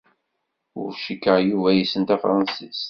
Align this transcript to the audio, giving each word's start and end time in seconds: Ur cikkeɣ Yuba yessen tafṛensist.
Ur 0.79 0.89
cikkeɣ 1.03 1.37
Yuba 1.49 1.69
yessen 1.73 2.03
tafṛensist. 2.03 2.79